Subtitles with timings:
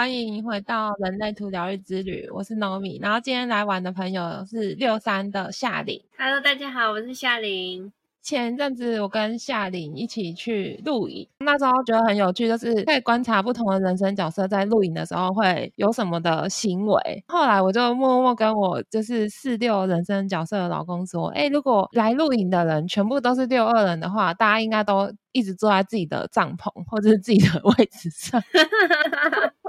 [0.00, 2.98] 欢迎回到人类图疗愈之旅，我是 Nomi。
[3.02, 6.02] 然后今天来玩的朋友是六三的夏玲。
[6.16, 7.92] Hello，大家好，我是夏玲。
[8.22, 17.24] 前阵子我跟夏玲一起去露营，那时候觉得很有趣，就是可以观察不同的人生角色在露营的时候会有什么的行为。
[17.28, 28.42] 后来我就默默跟我就是四六人生角色的老公说：“哎，如果来露营的人全部都是六二人的话，大家应该都一直坐在自己的帐篷或者是自己的位置上。”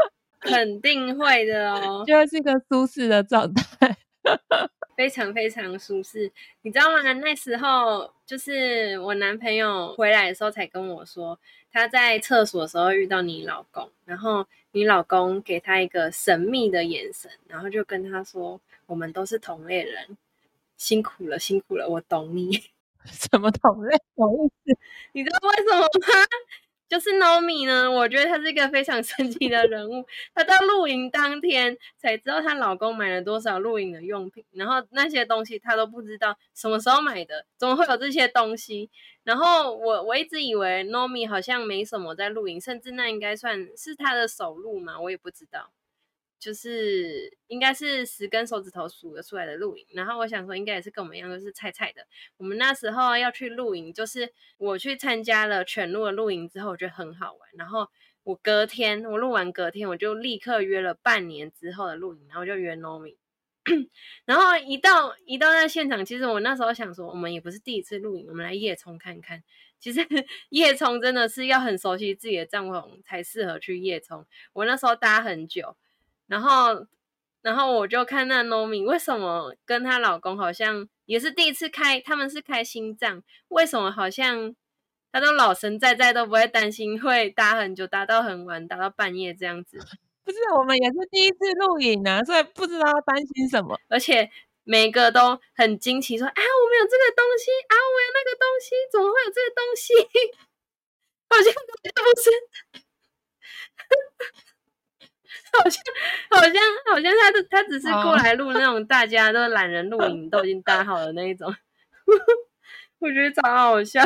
[0.41, 3.95] 肯定会的哦，觉得是一个舒适的状态。
[4.97, 6.31] 非常非常舒适，
[6.61, 7.01] 你知道吗？
[7.13, 11.39] 那时候就是我男朋友回来的时候才跟我说，
[11.71, 20.17] 他在厕所的时候遇到你老公，然后你老公给他一个神秘的眼神，然后就跟他说：“我们都是同类人，
[20.77, 22.51] 辛苦了，辛苦了，我懂你。”
[23.05, 23.95] 什么同类？
[23.95, 24.77] 意思？
[25.13, 25.87] 你知道为什么吗？
[26.91, 30.05] 就是 Nomi 呢，我觉得她是一个非常神奇的人物。
[30.35, 38.89] 她到露营当天才知道她老公买了多少露营的用品，然后那些东西她都不知道什么时候买的，怎么会有这些东西？
[39.23, 45.71] 然后我我一直以为 Nomi 好像没什么在露营，甚至那应该算是她的首露嘛，我也不知道。
[46.41, 52.03] 就是应该是十根手指头数得出来的露营，然后我想说应该也是跟我们一样都是菜菜的。
[52.37, 57.49] 我们那时候要去露营，就是我去参加了全露的露营之后，我觉得很好玩。
[57.53, 57.87] 然后
[58.23, 63.17] 我隔天我录完隔天，我就立刻约了半年之后的露营，然后就约 Nomi。
[64.25, 69.44] 然后一到一到那现场，其实我那时候想说，我们也不是第一次露营，我们来夜冲看看。
[69.79, 70.00] 其实
[70.50, 74.25] 夜冲真的是要很熟悉自己的帐篷才适合去夜冲。
[74.53, 75.78] 我那时候搭很久。
[76.31, 76.88] 然后，
[77.41, 84.56] 然后我就看那 Nomi 为什么跟她老公好像也是第一次开，他们是开心脏，为什么好像
[85.12, 89.78] 他都老神在在，都不会担心会搭很久，搭到很晚，搭到半夜这样子？
[90.23, 94.31] 不是，我们也是第一次录影啊，所以不知道担心什么，而且
[94.63, 99.94] 每个都很惊奇，说啊，我们有这个东西啊，我有那个东西，怎么会有这个东西？
[101.29, 102.31] 好像不是。
[105.51, 105.84] 好像
[106.29, 106.53] 好像
[106.91, 111.53] 好像他他只是过 来录那种大家都懒人录影都已经搭好了那一种，
[113.00, 114.01] 我觉得超好笑。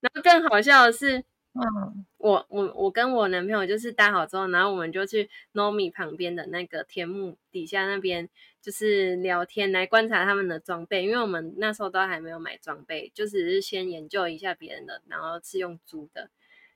[0.00, 1.18] 然后更好笑的是，
[1.54, 8.28] 嗯，我我我跟我男朋友就是搭好之后，然后我们就去 Nomi 旁边的那个天幕底下那边，
[8.60, 16.28] 就是聊天来观察他们的装备，因为我们那时候都还没有买装备，就只是先研究一下别人的，然后是用租的。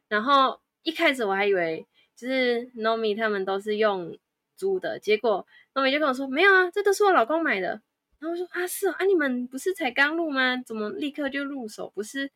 [0.09, 1.87] 然后一开始我还以为。
[2.17, 4.19] 就是 Nomi 他们都是用
[4.57, 7.83] 租的，结果 Nomi 就跟我说没有啊，这都是我老公买的。
[8.19, 10.57] 然后我说啊是啊，你们不是才刚入吗？
[10.65, 11.93] 怎么立刻就入手？
[11.95, 12.31] 不是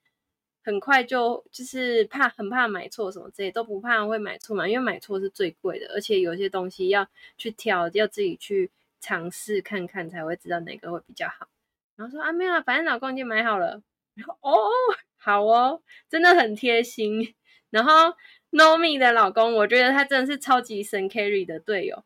[0.62, 4.68] 很快就就是怕很怕买错什么这些都不怕会买错嘛？
[4.68, 7.08] 因为买错是最贵的，而且有些东西要
[7.38, 8.70] 去挑，要自己去
[9.00, 11.48] 尝试看看才会知道哪个会比较好。
[11.96, 13.82] 然后说啊没有啊，反正老公已经买好了。
[14.14, 14.68] 然后哦
[15.16, 15.80] 好哦，
[16.10, 17.34] 真的很贴心。
[17.70, 18.14] 然后。
[18.52, 22.04] Nomi 的老公，我觉得他真的是超级神 carry 的队友，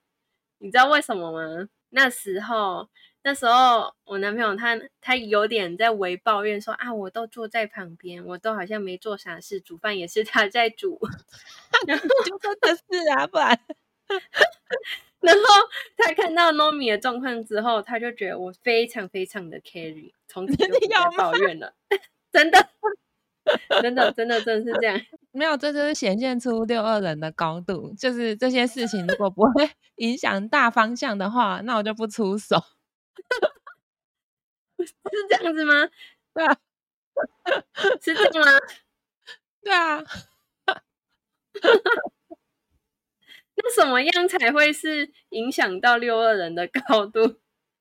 [0.59, 1.69] 你知道为什么吗？
[1.91, 2.89] 那时候，
[3.23, 10.99] 那时候我男朋友他他有点在微抱怨说啊，我都坐在旁边，我都好像没做啥事，煮饭也是他在煮，
[11.89, 13.59] 然后就真的是啊，不然，
[15.21, 15.43] 然后
[15.97, 21.75] 他看到 Nomi 的状况之后，他就觉得我非常非常的 carry，从此就不再抱怨了，
[22.33, 22.69] 真的。
[23.83, 25.01] 真的，真的，真的是这样。
[25.33, 27.93] 没有，这就是显现出六二人的高度。
[27.99, 32.57] 就是这些事情如果不会 影响大方向的话，那我就不出手。
[35.13, 35.73] 是这样子吗？
[36.35, 36.57] 对啊，
[38.03, 38.53] 是这样吗？
[39.63, 40.03] 对啊。
[43.57, 47.41] 那什么样才会是影响到六二人的高度？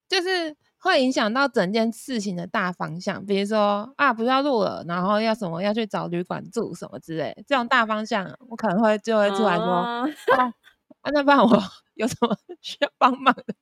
[0.09, 0.55] 就是。
[0.83, 10.03] 会影响到整件事情的大方向，比如说啊，不是要录了，然后要什么要去找旅馆住什么之类，这种大方向我可能会就会出来说，啊，
[11.13, 11.63] 那不然我
[11.95, 13.55] 有什么需要帮忙的？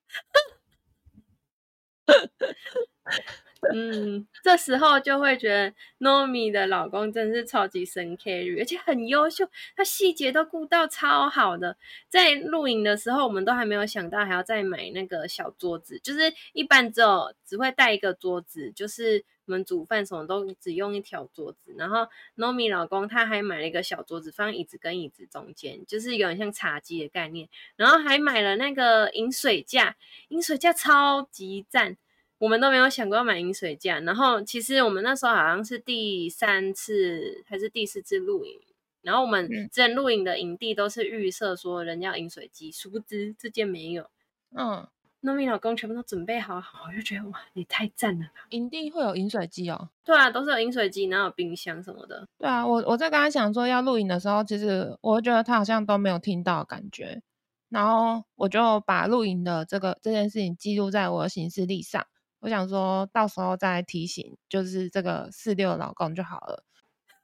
[3.74, 11.78] 嗯，这时候就会觉得 Nomi 的老公真是超级神 carry，而且很优秀，他细节都顾到超好的。
[12.10, 21.76] 在录影的时候，我们都还没有想到还要再买那个小桌子，就是一般只有只会带一个桌子，就是我们煮饭什么都只用一条桌子。
[21.78, 22.08] 然后
[22.38, 27.48] Nomi 老公他还买了一个小桌子，放椅子跟椅子中间，就是有点像茶几的概念。
[27.76, 29.96] 然后还买了那个饮水架，
[30.30, 31.98] 饮水架超级赞。
[32.42, 38.60] 我们都没有想过要买饮水架，然后其实我们那时候好像是第三次还是第四次露营，
[39.04, 44.10] 然后我们嗯之前露营的营地都是预设说人家饮水机，殊不知这件没有。
[44.58, 44.88] 嗯，
[45.22, 48.48] 糯米老公全部都准备好，我就觉得哇，你太赞了吧！
[48.50, 49.90] 营地会有饮水机哦。
[50.04, 52.28] 对啊，都是有饮水机，然后有冰箱什么的。
[52.40, 57.22] 对啊，我我在跟他讲说要露营的时候，其实我觉得他好像都没有听到的感觉，
[57.70, 62.08] 然后我就把露营的这个这件事情记录在我的行事历上。
[62.42, 66.64] 我想说到时候再提醒，就是这个四六老公就好了。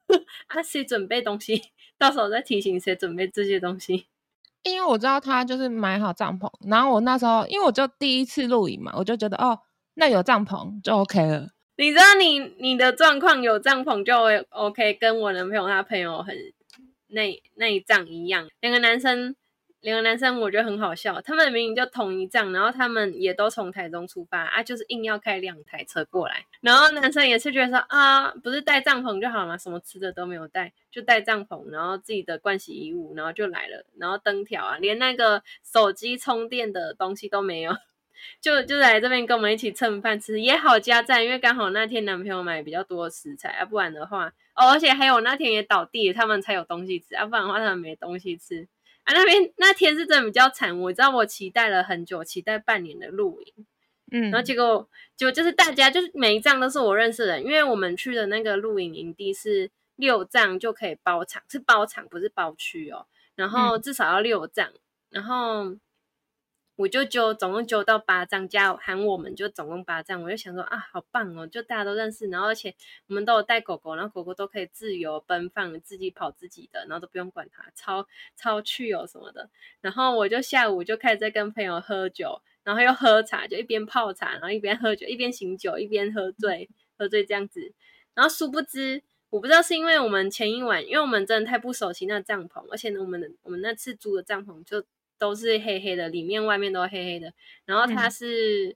[0.48, 1.62] 啊，谁准备东西？
[1.98, 4.08] 到时候再提醒谁准备这些东西。
[4.64, 9.60] 因为我知道他就是买好帐篷，然后我那时候因为我就第一次露营嘛，我就觉得哦，
[9.96, 11.50] 那有帐篷就 OK 了。
[11.78, 14.16] 你知道你你的状况有帐篷就
[14.50, 16.36] OK，跟我男朋友他朋友很
[17.08, 19.36] 那那一帐一样，两个男生。
[19.82, 26.46] 两个男生我觉得很好笑，他们明明就同一帐，然后他们也都从台中出发啊，就是硬要开两台车过来。
[26.62, 37.72] 然后男生也是觉得说啊，不是带帐篷就好了嘛，什么吃的都没有带，就带帐篷，然后自己的盥洗衣物，然后就来了，然后灯条啊，连那个手机充电的东西都没有，
[38.42, 48.68] 就就来这边跟我们一起蹭饭吃，也好加赞，因为刚好那天男朋友买比较多食材啊，不然的话哦，而且还有那天也倒地，他们才有东西吃啊，不然的话他们没东西吃。
[49.08, 53.66] 啊，那边那天是真的比较惨，我知道我期待了很久，期待半年的露营，
[54.12, 63.06] 嗯，然后结果结果就是大家就是每一站都是我认识的人，因为我们去的那个露营营地是六站就可以包场，是包场不是包区哦，
[63.36, 64.74] 然后至少要六站，
[65.10, 65.74] 然后
[66.78, 72.76] 我就揪总共揪到八张，加喊我们就总共八张，我就想说啊，好棒哦，就大家都认识，然后而且
[73.08, 79.50] 我们都有带狗狗，然后狗狗都可以自由奔放，自己跑自己的，然后都不用管它，超超去哦什么的。
[79.82, 87.74] 然后我就下午就开始在跟朋友喝酒，然后又喝茶，就一边泡茶，然后一边喝酒，一边醒酒，一边喝醉，喝醉这样子。
[88.14, 89.02] 然后殊不知，
[89.32, 94.86] 我不知道是因为我们前一晚，因为我们真的太不熟悉那帐篷，而且呢，我们的我们那次租的帐篷就
[95.18, 97.34] 都是黑黑的，里面外面都黑黑的。
[97.66, 98.76] 然后它是，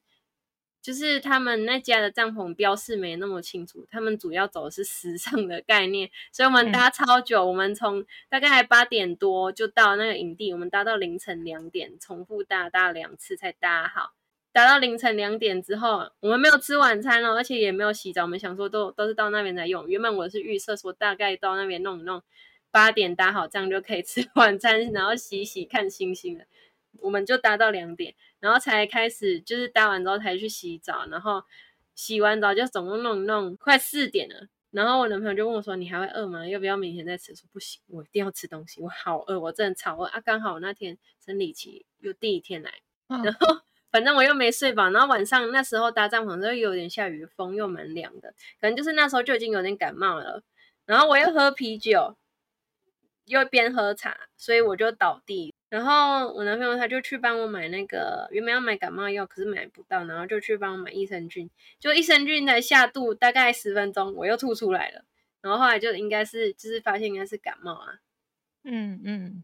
[0.82, 14.14] 就是他们那家的帐篷标示没那么清楚，他们主要走的是时尚的概念，所以我们搭超久，我们从大概八点多就到那个营地，我们搭到凌晨两点，重复搭搭两次才搭好。
[14.54, 18.24] 搭到凌晨两点之后，我们没有吃晚餐哦，而且也没有洗澡。
[18.24, 19.88] 我们想说都都是到那边才用。
[19.88, 22.22] 原本我是预设说大概到那边弄一弄，
[22.72, 26.46] 八点搭好，这样就可以吃 晚餐，然后洗洗看星星了。
[27.00, 31.44] 我们就搭到两点，然后才开始就是搭完之后才去洗澡，然后
[31.96, 34.48] 洗完澡就总共弄弄，快四点了。
[34.72, 36.48] 然后我男朋友就问我说：“你还会饿吗？
[36.48, 40.22] 要不要明天再吃？”说不行，我一定要吃东西，我好饿，我真的超饿啊！
[40.22, 42.72] 刚好那天生理期又第一天来，
[43.08, 43.62] 嗯然后。
[43.92, 50.42] 反正我又没睡饱，然后晚上那时候搭帐篷的时候有点下雨，风又蛮凉的，可能就是那时候就已经有点感冒了。
[50.86, 52.16] 然后我又喝啤酒，
[53.32, 55.54] 又边喝茶，所以我就倒地。
[55.70, 61.50] 然后我男朋友他就去帮我买那个原本要买感冒药，可是买不到，然后就去帮我买益生菌。
[61.80, 65.06] 就益生菌才下肚大概十分钟，我又吐出来了。
[65.42, 68.00] 然后后来就应该是就是发现应该是感冒啊。
[68.66, 69.44] 嗯嗯。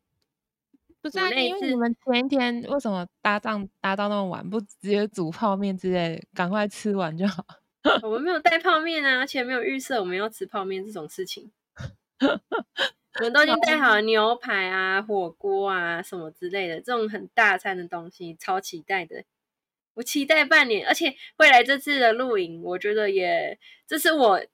[1.01, 7.45] 不是啊，因为你们前一天为什么搭帐搭到那么晚，不直接煮泡面之类，赶快吃完就好？
[8.03, 11.49] 我们没有带泡面啊，而且没有预设我们要吃泡面这种事情。
[13.19, 19.23] 我们都已经带好了牛排啊、火锅啊什么之类的，这种很大餐的东西，超期待的。
[19.95, 23.57] 我期待半年，而且未来这次的露营，我觉得也
[23.87, 24.45] 这是我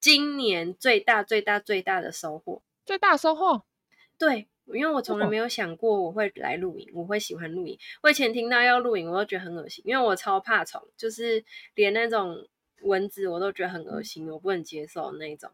[0.00, 2.62] 今年最大、最大、最大的收获。
[2.84, 3.62] 最大收获？
[4.18, 7.78] 对，因为我从来哦没有想过我会来露营，我会喜欢露营。
[8.02, 11.44] 我以前听到要露营，我都觉得很恶心，因为我超怕虫，就是
[11.76, 12.48] 连那种
[12.82, 15.52] 蚊子我都觉得很恶心，我不能接受那一种。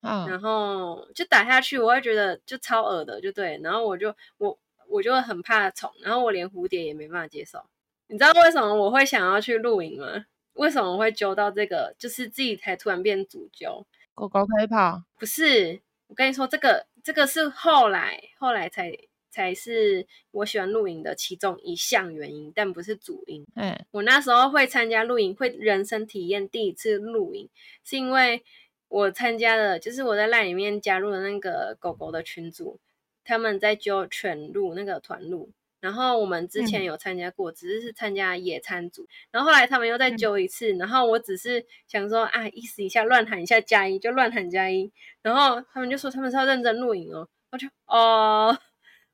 [0.00, 3.60] 啊，然后就打下去，我会觉得就超恶的，就对。
[3.62, 7.58] 然后我就我我就很怕虫，然后我连蝴蝶也没办法接受。
[8.06, 10.24] 你知道为什么我会想要去露营吗？
[10.54, 11.94] 为什么我会揪到这个？
[11.98, 15.80] 就是自己才突然变主揪，狗狗可以跑，不是？
[16.08, 18.90] 我跟你说，这个这个是后来后来才
[19.30, 23.44] 才是我喜欢露营的其中一项原因，但不是主因。
[23.56, 27.48] 嗯，我那时候会参加露营，会人生体验第一次露营，
[27.84, 28.42] 是因为
[28.88, 32.78] 我参加了，就是我在赖里面加入了那个狗狗的群组，
[33.24, 44.90] 他们在揪犬路那个团路，然后我们之前嗯有参加过，只是是参加野餐组，然后后来他们又再嗯揪一次，然后我只是想说啊，意思一下乱喊一下加一，就乱喊加一，
[45.22, 48.58] 然后他们就说他们是要认真录影哦，我就哦。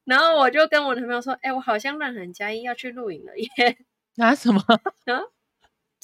[0.04, 3.78] 然后我就跟我男朋友说：“哎、我好像乱喊加一要去录影了耶。”
[4.16, 4.60] 拿什么？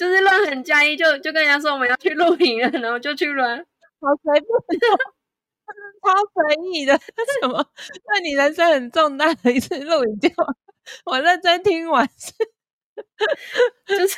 [0.01, 3.59] 就是乱喊加一，就就跟人家说我们要去露营了，然后就去了。
[4.01, 4.97] 好随便哦，
[6.03, 6.97] 超随意的，
[7.43, 7.67] 什么？
[8.07, 10.31] 那你人生很重大的一次录影，就
[11.05, 12.33] 我认真听完是。
[13.87, 14.17] 就是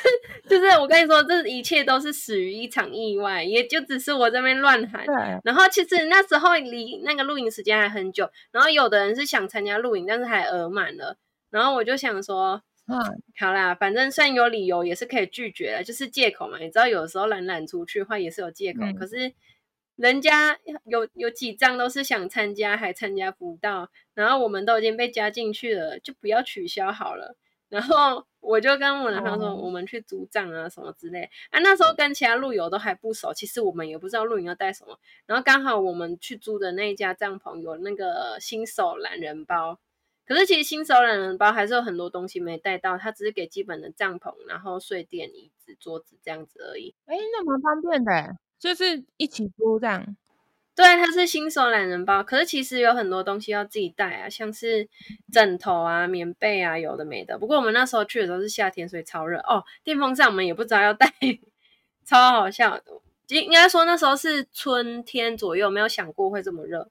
[0.49, 5.05] 就是，我跟你说，这一切都是始于一场意外，也就只是我这边乱喊。
[5.43, 11.17] 然后其实那时候离那个录影时间还很久，然后有的人是想参加录影，但是还额满了。
[11.49, 12.97] 然后我就想说，嗯，
[13.39, 16.57] 好啦，反正虽然有理由也是可以拒绝的，就是借口嘛。
[16.59, 18.81] 你知道，有的时候懒懒出去的话也是有借口。
[18.99, 19.33] 可是
[19.95, 27.37] 人家有有几张都是想参加，还参加不到，然后我们都已经被加进去了，就不要取消好了。
[27.69, 31.29] 然后我就跟我男朋友说，我们去租帐啊什么之类。
[31.49, 34.99] 啊，那时候跟其他路友都还不熟，其实我们也不知道露营要带什么。
[35.25, 39.79] 然后刚好我们去租的那一家帐篷有那个新手懒人包，
[40.25, 46.95] 可是其实新手懒人包还是有很多东西没带到，它只是给基本的帐篷，然后睡垫、椅子、桌子这样子而已。
[47.05, 50.15] 哎，那蛮方便的，就是一起租这样。
[50.75, 54.89] 对，它是新手懒人包，可是其实有很多东西要自己带啊，像是
[55.31, 57.37] 枕头啊、棉被啊，有的没的。
[57.37, 59.63] 不过我们那时候去的时候是夏天，所以超热哦。
[59.83, 61.13] 电风扇我们也不知道要带，
[62.05, 62.79] 超好笑。
[63.27, 66.89] 应应该说那时候是春天左右，没有想过会这么热。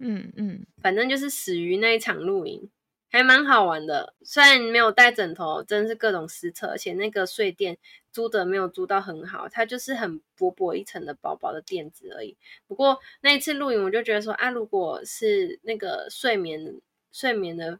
[0.00, 2.68] 嗯嗯，反正就是死于那一场露营。
[3.12, 7.76] 还蛮好玩的，虽然没有带枕头，真是各种失策，而且那个睡垫
[8.12, 12.36] 租的没有租到很好，它就是很薄薄一层的薄薄的垫子而已。
[12.68, 16.80] 不过那一次露营，我就觉得说啊，如果是那个睡眠
[17.10, 17.76] 睡眠的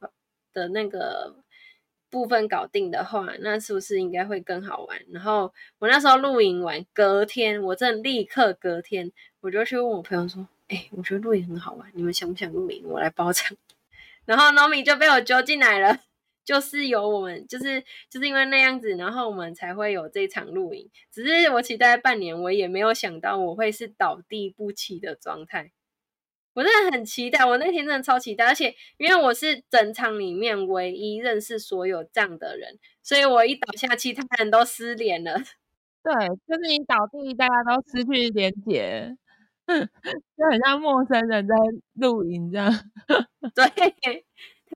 [0.53, 1.37] 的那个
[2.11, 5.00] 部分搞定的话，那是不是应该会更好玩？
[5.12, 9.12] 然后我那时候露营完，隔天我真的立刻隔天
[9.43, 12.85] 我就去问我朋友说，哎，我觉得露营很好玩，你们想不想露营？
[12.87, 13.57] 我来包场。
[14.25, 15.99] 然后 Nomi 就被我揪进来了，
[16.45, 20.89] 就是有我们，就是就是因为那样子，然后我们才会有这场露营。
[21.11, 25.73] 只是我期待半年，我也没有想到我会是倒地不起的状态。
[26.53, 35.35] 我真的很期待，我那天真的超期待，而且因为我是整场里面唯一认识所有这样的人，所以我一倒下，其他人都失联了。
[36.03, 36.12] 对，
[36.47, 39.17] 就是你倒地，大家都失去连接。
[40.37, 41.55] 就很像陌生人在
[41.95, 42.73] 露营这样，
[43.55, 43.65] 对，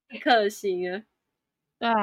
[0.09, 1.03] 太可惜了。
[1.79, 1.95] 对啊，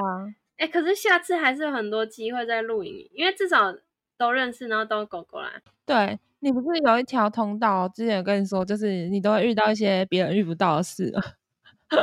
[0.58, 3.74] 哎，可是下次还是有很多机会在露营，因为至少
[4.18, 5.52] 都认识，然后都狗狗啦。
[5.86, 11.14] 对你不是有一条通道，之前有跟你说，就是你都会遇到一些别人遇不到的事。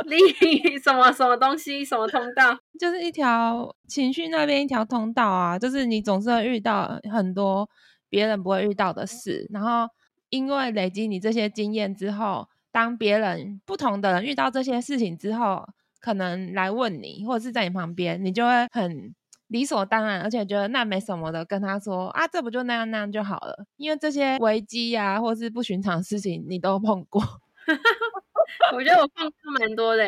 [0.07, 2.57] 你什么什么东西，什么通道？
[2.79, 7.69] 就是一条情绪那边一条通道啊，就是你总是会遇到很多
[8.09, 9.87] 别人不会遇到的事，然后。
[10.29, 15.67] 因为累积你这些经验之后，当别人不同的人遇到这些事情之后，
[15.99, 19.13] 可能来问你，或者是在你旁边，你就会很
[19.47, 23.65] 理所当然，而且觉得那没什么的，跟他说啊，这不就那样那样就好了。
[23.77, 27.21] 因为这些危机呀，或是不寻常事情，你都碰过。
[28.75, 30.03] 我觉得我碰过蛮多的，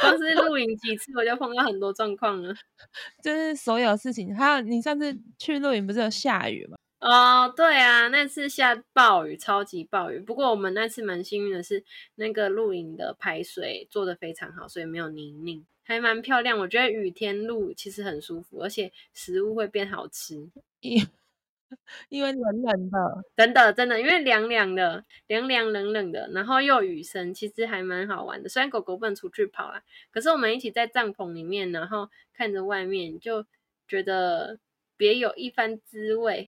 [0.00, 2.54] 光是录影几次，我就碰到很多状况了。
[3.22, 6.76] 就是所有事情，还有你上次去录影不是有下雨吗？
[7.02, 10.20] 哦，对啊，那次下暴雨，超级暴雨。
[10.20, 11.82] 不过我们那次蛮幸运的是，
[12.14, 16.56] 那个露营的排水做的非常好，所以没有泥泞，还蛮漂亮。
[16.60, 20.48] 我觉得雨天露其实很舒服，而且食物会变好吃。
[20.78, 21.04] 因
[22.10, 28.48] 因为冷冷的，真的真的，因为凉凉的，凉凉冷冷的，然后又雨声，其实还蛮好玩的。
[28.48, 29.82] 虽然狗狗不能出去跑啊，
[30.12, 33.46] 可是我们一起在帐篷里面，然后看着外面，就
[33.88, 34.58] 觉得
[34.96, 36.50] 别有一番滋味。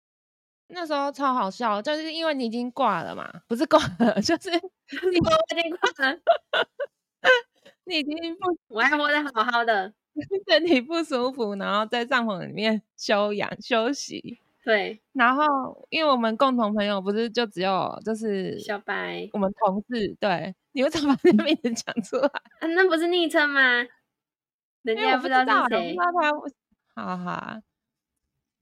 [0.71, 6.19] 那时候超好笑，就是因为你已经挂了嘛， 不是挂了， 就是你已经挂了，
[7.85, 9.91] 你已经不，我还活得好好的，
[10.47, 14.39] 身体不舒服，然后在帐篷里面休养休息。
[14.63, 22.27] 对，然后因为我们共同朋友不是就只有就是小白，我们同事，对，你为什么把名字讲出来？
[22.59, 23.61] 啊，那不是昵称吗？
[24.83, 26.31] 人家不知道是谁，不知道
[26.93, 27.61] 他，好好，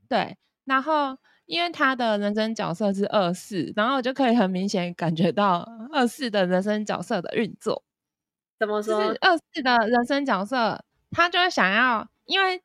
[0.08, 1.18] 对，然后。
[1.48, 7.84] 因为他的人生角色是二四，然后我就可以很明显感觉到二四的人生角色的运作。
[8.60, 9.16] 怎么说？
[9.22, 12.62] 二四的人生角色，他就会想要，因为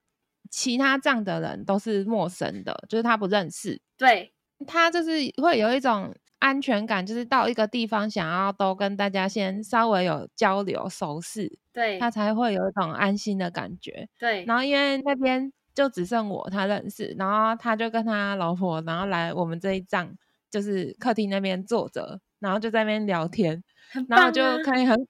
[0.50, 3.80] 其他这样的人都是陌生的，就是他不认识。
[3.96, 4.32] 对，
[4.66, 5.10] 他就是
[5.40, 14.08] 会有一种安全感，就是到一个地方想要都跟大家先稍微有交流熟识，对他才会有一种安心的感觉。
[14.18, 15.52] 对，然后因为那边。
[15.74, 20.16] 就只剩我他认识，然后他就跟他老婆，然后来我们这一站，
[20.50, 23.62] 就是客厅那边坐着，然后就在那边聊天，
[24.08, 25.08] 然后就可以很，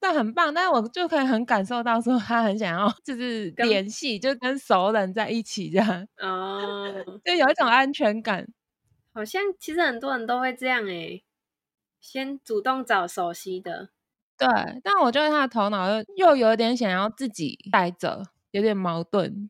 [0.00, 6.92] 这很棒，但是我就可以很感受到说他很想要就是联系，就跟熟人在一起这样，哦，
[7.24, 8.46] 就有一种安全感，
[9.12, 11.22] 好像其实很多人都会这样哎，
[12.00, 13.90] 先主动找熟悉的。
[14.36, 14.48] 对，
[14.82, 19.48] 但我觉得他的头脑又又有点想要自己待着，有点矛盾。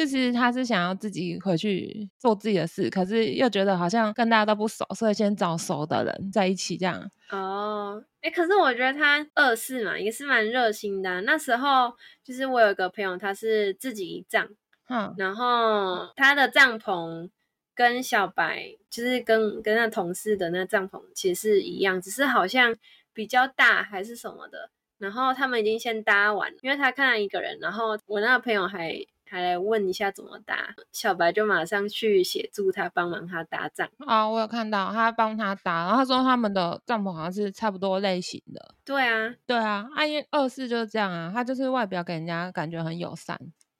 [0.00, 7.10] 就是他是想要自己回去做自己的事，可是又觉得好像跟大家都不熟，所以先找熟的人在一起这样。
[7.28, 11.20] 哦，哎，可是我觉得他二世嘛也是蛮热心的。
[11.20, 11.92] 那时候
[12.24, 14.48] 就是我有一个朋友，他是自己一帐，
[14.88, 17.28] 嗯，然后他的帐篷
[17.74, 22.74] 跟小白就是跟跟那同事的那帐篷其实是一样，只是好像
[23.12, 24.70] 比较大还是什么的。
[24.96, 28.94] 然后他们已经先搭完，因为他看到一个人，然后我那个朋友还。
[29.30, 33.88] 还来问一下怎么搭，小白就马上去协助他，帮忙他搭帐。
[34.04, 38.74] 啊，我有看到他帮他搭，然后他说他们的帐篷好像是差不多类型的。
[38.84, 43.38] 对啊，对啊，因为二四就是这样啊，他就是外表给人家感觉很友善。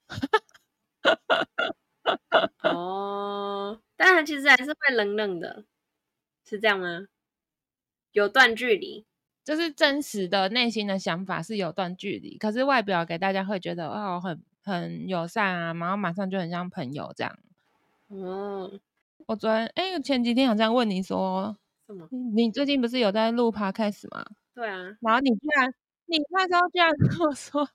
[2.63, 5.65] 哦，但他其实还是会冷冷的，
[6.49, 7.07] 是这样吗？
[8.13, 9.05] 有段距离，
[9.45, 14.41] 就是真实的内心的想法是有段距离，可是外表给大家会觉得哦很。
[14.71, 17.39] 很友善啊，然后马上就很像朋友这样。
[18.09, 18.71] 哦，
[19.27, 22.09] 我昨天哎，前几天好像问你说，什么？
[22.35, 24.25] 你最近不是有在录 podcast 吗？
[24.55, 24.97] 对啊。
[25.01, 25.75] 然后你居然，
[26.07, 27.69] 你那时候居然跟我说，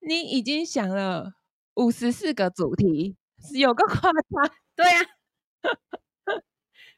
[0.00, 1.34] 你已经想了
[1.74, 3.16] 五十四个主题，
[3.54, 4.52] 有个夸张。
[4.74, 5.06] 对啊。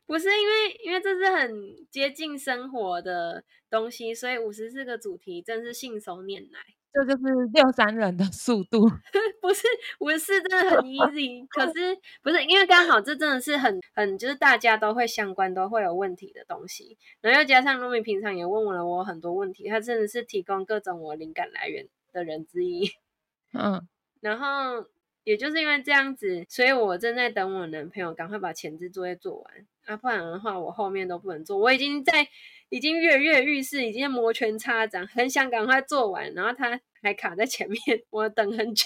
[0.04, 6.60] 不是因为，因为这是很接近生活的东西，所以五十四个主题真是信手拈来。
[6.92, 8.86] 这就是六三人的速度，
[9.40, 9.62] 不是
[9.98, 22.90] 我是真的很 easy，可 是不是因为刚好这真的是很很就是大家都会相关都会有问题的东西，然后又加上露米平常也问了我很多问题，他真的是提供各种我灵感来源的人之一，
[23.58, 23.88] 嗯，
[24.20, 24.86] 然后
[25.24, 32.28] 也就是因为这样子，所以我正在等我男朋友赶快把前置作业做完，啊，不然的话我后面都不能做，我已经在。
[32.72, 38.84] 已经跃跃欲试，已经摩拳擦掌，很想赶快做完，然后他还卡在前面， 我等很久。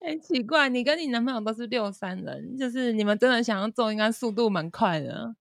[0.00, 5.36] 很，奇怪，你跟你男朋友都是六三人，就是你们真的想要做，应该速度蛮快的。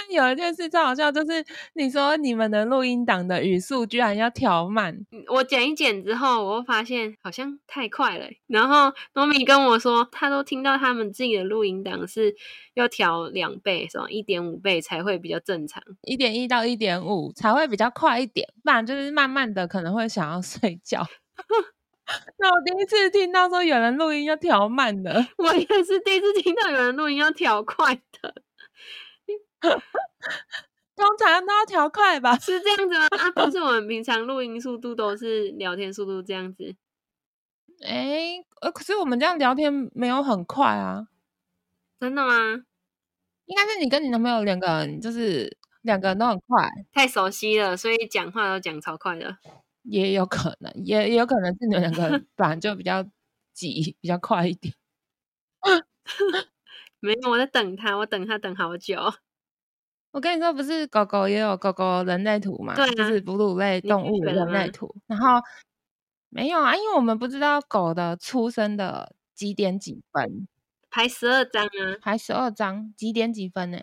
[0.00, 8.26] 但有一件事最好笑，就是你说你们的录音档的语速居然要调慢，我剪一剪之后，我发现好像太快了。
[8.46, 12.34] 然后糯米跟我说，他都听到他们自己的录音档是
[12.72, 14.06] 要调两倍，是吧？
[14.08, 21.06] 一点五倍才会比较正常，一点一到一点五才会比较快一点，不然就是慢慢的可能会想要 睡觉。
[22.38, 28.34] 那我第一次听到说有人录音要调慢的， 我也是第一次听到有人录音要调快的。
[30.96, 32.36] 通常都要调快吧？
[32.38, 33.06] 是这样子吗？
[33.18, 36.76] 啊，不是我们平常录音速度都是聊天速度这样子。
[37.82, 41.08] 哎，呃，可是我们这样聊天没有很快啊。
[42.00, 42.64] 真的吗？
[43.46, 49.38] 应该是你跟你男朋友两个人，就是两个人都很快，太熟悉了，所以讲话都讲超快的。
[49.82, 53.02] 也有可能，也也有可能是你们两个 本来就比较
[53.54, 54.74] 急，比较快一点。
[57.00, 58.98] 没有，我在等他，我等他等好久。
[60.12, 62.74] 我跟你说，不是狗狗也有狗狗人类图嘛？
[62.74, 64.94] 对，就是哺乳类动物人类图。
[65.06, 65.40] 然后
[66.28, 70.48] 没有啊，因为我们不知道狗的出生的几点几分，
[70.90, 73.78] 排十二张啊，排十二张，几点几分呢？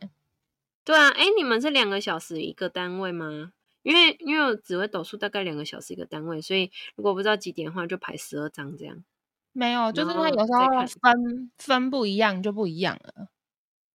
[0.84, 3.54] 对啊，哎，你们是两个小时一个单位吗？
[3.84, 9.04] 因为因为紫微斗数大概两个小时一个单位，所以如果不知道几点的话，就排十二张这样。
[9.54, 10.68] 没有，就是它有时候
[11.02, 13.30] 分分不一样就不一样了。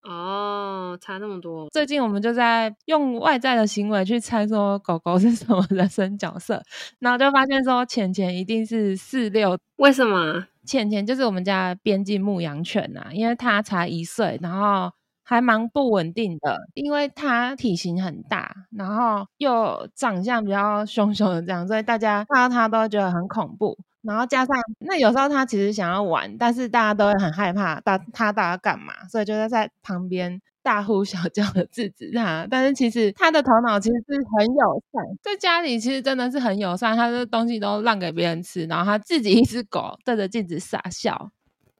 [0.04, 1.68] 哦，差那么多。
[1.70, 6.60] 最近我们就在用外在的行为去猜说狗狗是什么人生角色，
[6.98, 9.56] 然后就发现说浅浅一定是四六。
[9.76, 10.46] 为什么？
[10.66, 14.92] 浅浅就是我们家边境牧羊犬呐，因为它才一岁，然后
[15.24, 23.76] 还蛮不稳定的，因为它体型很大，然后又长相比较凶凶的这样，所以大家看到它都觉得很恐怖。
[24.02, 28.92] 然后加上那有时候他其实想要玩，但是大家都会很害怕，大他大家干嘛？
[29.08, 32.46] 所以就在在旁边大呼小叫的制止他。
[32.50, 41.30] 但是其实他的头脑其实是很友善，在家里其实真的是很友善，他的东西都让给别人吃，然后他自己一只狗对着镜子傻笑，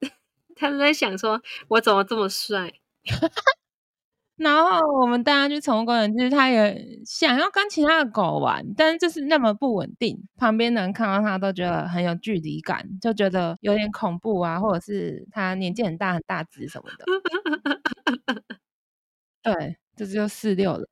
[0.57, 2.73] 他是在想说：“我怎么这么帅？”
[4.37, 17.05] 然后我们带它去宠物公园，就是他也想要跟其他的狗玩，但是就是那么不稳定，旁边的人看到他都觉得很有距离感，就觉得有点恐怖啊，或者是他年纪很大很大只什么的。
[19.43, 20.87] 对，这就四六了。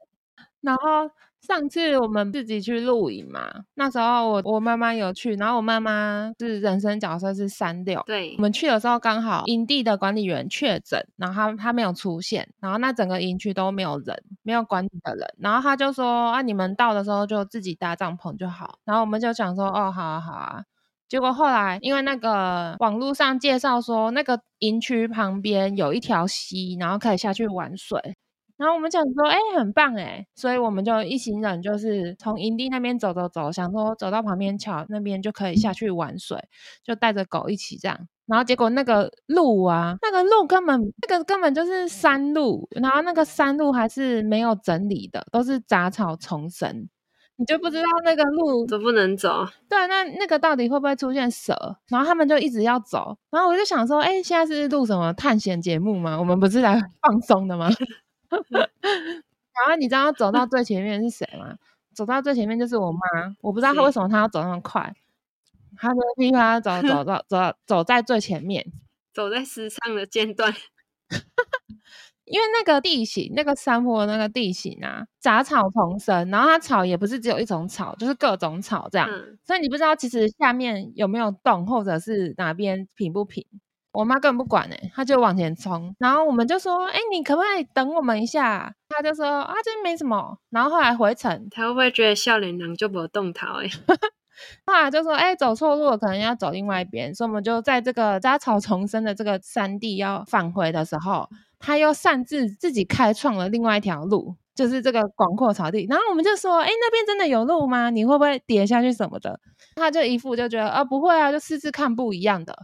[0.61, 1.11] 然后
[1.50, 20.62] 上次我们自己去露营嘛，那时候我我妈妈有去，然后我妈妈是人生角色是三六，对我，们去的时候刚好营地的管理员确诊，然后他他没有出现，然后那整个营区都没有人，没有管理的人，然后他就说啊，你们到的时候就自己搭帐篷就好，然后我们就想说哦，好啊好啊。
[21.08, 27.98] 结果后来，因为那个网络上介绍说，那个营区旁边有一条溪，然后可以下去玩水。
[28.61, 36.38] 然后我们想说，哎、很棒哎，所以我们就一行人就是从营地那边走走走，想说走到旁边桥那边就可以下去玩水，
[36.85, 37.99] 就带着狗一起这样。
[38.27, 46.87] 然后结果那个路啊，那个路根本那个根本就是山路，然后那个山路还是没有整理的，都是杂草丛生，
[47.37, 49.46] 你就不知道那个路都不能走。
[49.70, 51.79] 对，那那个到底会不会出现蛇？
[51.88, 56.16] 然后他们就一直要走，然后我就想说，哎，现在是录什么探险节目吗？
[56.18, 57.70] 我们不是来放松的吗？
[59.54, 61.56] 然后你知道走到最前面是谁吗？
[61.94, 63.00] 走到最前面就是我妈，
[63.42, 64.94] 我不知道她为什么她要走那么快，
[65.76, 68.64] 她就噼啪走走到 走到走在最前面，
[69.12, 70.54] 走在时尚的尖端，
[72.24, 83.44] 因为那个地形，那个山坡那个地形啊，杂草丛生，然后它草也不是只有一种草，就是各种草这样，嗯，所以你不知道其实下面有没有洞，或者是哪边平不平。
[83.92, 93.61] 我妈根本不管哎、她就往前冲，然后我们就说：“哎、你可不可以等我们一下？”她就说：“啊，这没什么。”然后后来回程，她会不会觉得笑脸狼就没动逃？
[93.62, 93.68] 哎，
[94.66, 105.87] 后来就说：“哎、走错路了，可能要走另外一边。”所以我们就在这个杂草丛生的这个山地要返回的时候，他又擅自自己开创了另外一条路，就是这个广阔草地。
[105.90, 107.90] 然后我们就说：“哎、那边真的有路吗？
[107.90, 109.40] 你会不会跌下去什么的？”
[109.74, 112.55] 他就一副就觉得：“啊，不会啊，就试试看不一样的。”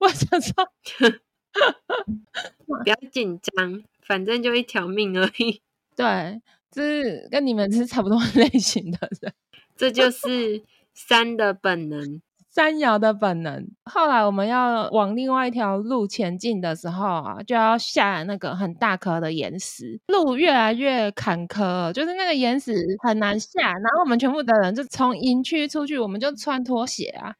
[0.00, 0.54] 我想说，
[2.66, 5.60] 不要紧张，反正就一条命而已。
[5.94, 9.32] 对，就是跟你们是差不多 类型的人。
[9.76, 10.62] 这就是
[10.94, 12.20] 山的本能。
[12.52, 13.68] 山摇的本能。
[13.84, 23.72] 后来我们要往另外一条路前进的时候啊，就要下那个很大颗的岩石，路越来越坎坷，就是那个岩石很难下。
[23.72, 27.32] 然后我们全部的人就从营区出去，我们就穿拖鞋啊，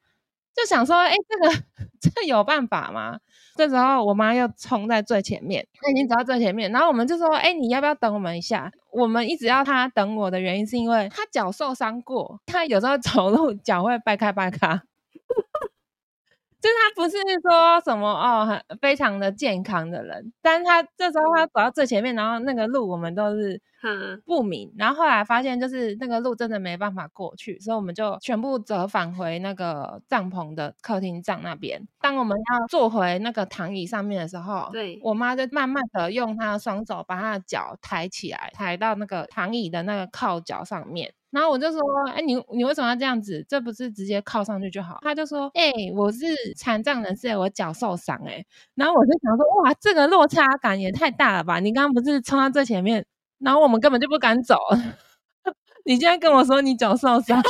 [0.55, 1.63] 就想说，哎、这个
[2.01, 3.17] 这有办法吗？
[3.55, 14.81] 这时候我妈又冲在最前面，她已经走到最前面，然后我们就说：“哎、你要不要等我们一下？”我们一直要她等我的原因是因为她脚受伤过，她有时候走路脚会掰开掰开。
[16.61, 31.87] 就是他不是说什么哦，很非常的健康的人，但是他这时候他走到最前面，然后那个路我们都是哼，不明，然后后来发现就是那个路真的没办法过去，所以我们就全部折返回那个帐篷的客厅帐那边。
[31.99, 41.13] 当我们要坐回那个躺椅上面的时候，对我妈就慢慢的用她的双手把她的脚抬起来，抬到那个躺椅的那个靠脚上面。
[41.31, 41.79] 然后我就说，
[42.13, 43.43] 哎，你你为什么要这样子？
[43.47, 44.99] 这不是直接靠上去就好？
[45.01, 46.19] 他就说，哎、我是
[46.57, 48.45] 残障人士，我脚受伤，哎。
[48.75, 51.59] 然后我就想说，哇，这个落差感也太大了吧！
[51.59, 53.05] 你刚刚不是冲到最前面，
[53.39, 54.57] 然后我们根本就不敢走。
[55.85, 57.41] 你现在跟我说你脚受伤，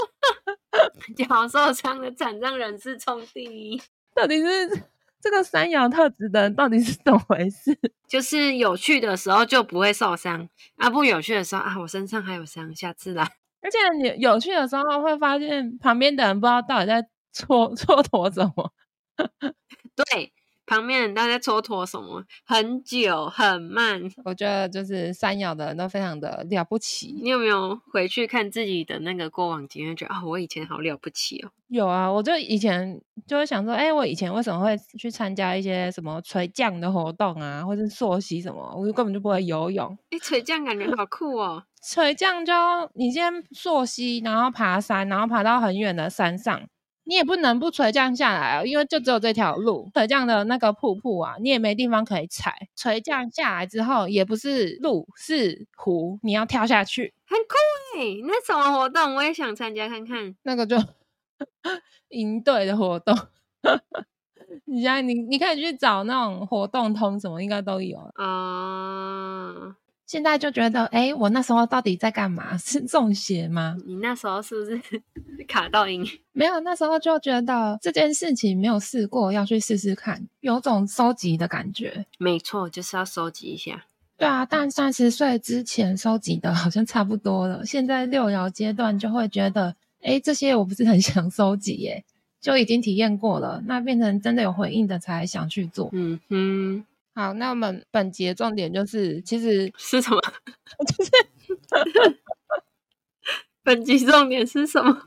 [1.17, 3.82] 脚受伤的残障人士冲第一，
[4.15, 4.70] 到底是
[5.20, 7.78] 这个山羊特质的人到底是怎么回事？
[8.08, 13.40] 就是有趣的时候就不会受伤，啊不有趣的时候啊，我身上还有伤，下次来。
[13.63, 13.78] 而且
[14.13, 17.02] 你有趣的时候会发现旁边的人不知道到底在
[17.34, 18.71] 蹉蹉跎什么。
[19.95, 20.34] 对，
[20.65, 24.02] 旁边人都在蹉跎什么，很久很慢。
[24.24, 27.17] 我觉得就是三爻的人都非常的了不起。
[27.21, 31.52] 你有没有回去看自己的那个过往经验，觉得啊、我以前好了不起哦？
[31.67, 39.97] 有啊，我就以前就会想说，哎、我以前为什么会去参加一些什么垂降的活动啊，或是溯溪什么，我就根本就不会游泳。
[40.10, 41.63] 哎，垂降感觉好酷哦！
[41.84, 42.54] 垂降就
[42.93, 46.62] 你先溯溪，然后爬山，然后爬到很远的山上，
[47.04, 49.90] 你也不能不垂降下来啊，因为就只有这条路。
[49.94, 52.56] 垂降的那个瀑布啊，你也没地方可以踩。
[52.76, 57.56] 垂降下来之后，也不是路，是湖，你要跳下去，很酷
[58.00, 60.36] 哎，那什么活动我也想参加看看。
[60.44, 60.78] 那个就
[62.10, 63.16] 营队的活动。
[64.66, 67.98] 你想，你你可以去找那种活动通什么，应该都有。
[68.16, 69.76] 哦，
[70.12, 72.56] 现在就觉得，哎，我那时候到底在干嘛？
[72.60, 73.78] 是中邪吗？
[73.86, 74.82] 你那时候是不是
[75.47, 76.06] 卡到音？
[76.34, 82.06] 没有，那时候就觉得这件事情没有试过，要去试试看，有种收集的感觉。
[82.19, 83.86] 没错，就是要收集一下。
[84.17, 92.04] 对啊，但三十岁之前收集的好像差不多了，现在六爻阶段就会觉得，哎，这些我不是很想收集耶，
[92.41, 95.89] 就已经体验过了，那变成真的有回应的才想去做。
[95.93, 100.21] 嗯哼，好，那我们本节重点就是，其实 是什么？
[100.88, 101.12] 就是
[103.63, 105.06] 本集重点是什么？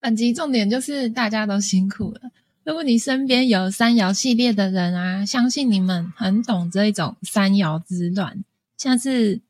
[0.00, 2.20] 本集重点就是大家都辛苦了。
[2.64, 8.44] 如果你身边有三爻系列的人啊，相信你们很懂这一种三爻之乱，
[8.76, 9.40] 像是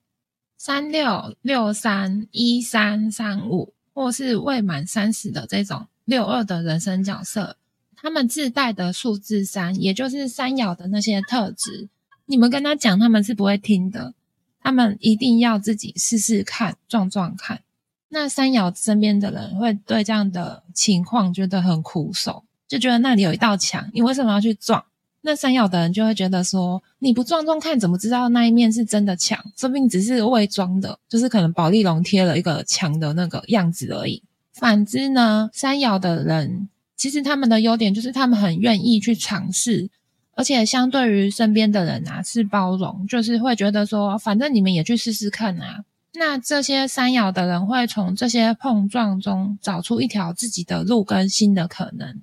[0.57, 7.57] 三六六三一三三五，或是未满三十的这种六二的人生角色，
[8.03, 11.88] 他们自带的数字三，也就是三爻的那些特质，
[12.27, 14.12] 你们跟他讲，他们是不会听的，
[14.61, 17.61] 他们一定要自己试试看，撞撞看。
[18.09, 24.85] 那三爻身边的人会对这样的情况觉得很苦手，就觉得那里有一道墙，你为什么要去撞？
[25.21, 29.41] 那三爻的人就会觉得说，你不撞撞看，怎么知道那一面是真的墙？
[29.57, 34.21] 说不定只是伪装的，就是可能保利龙贴了一个墙的那个样子而已。
[34.53, 36.69] 反之呢，三爻的人
[37.03, 39.91] 其实他们的优点就是他们很愿意去尝试，
[40.37, 45.83] 而且相对于身边的人啊是包容，就是会觉得说，反正你们也去试试看啊。
[46.15, 52.21] 那这些三爻的人会从这些碰撞中找出一条自己的路跟新的可能，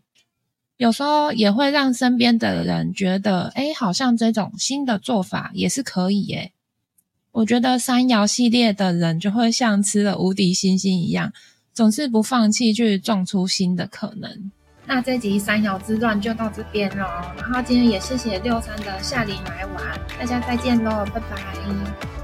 [0.77, 6.53] 有时候也会让身边的人觉得，哎，好像这种新的做法也是可以耶。
[7.33, 11.33] 我觉得山摇系列的人就会像吃了无敌星星一样，
[11.73, 14.49] 总是不放弃去撞出新的可能。
[14.91, 17.05] 那这集三爻之乱就到这边喽，
[17.37, 19.83] 然后今天也谢谢六三的夏琳来玩，
[20.17, 22.18] 大家再见喽，拜拜。